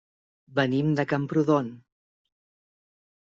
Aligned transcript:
Venim 0.59 0.87
de 0.99 1.03
Camprodon. 1.11 1.69